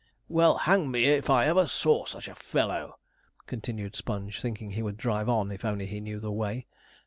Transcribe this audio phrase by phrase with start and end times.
[0.27, 2.97] 'Well, hang me if ever I saw such a fellow!'
[3.45, 6.65] continued Sponge, thinking he would drive on if he only knew the way.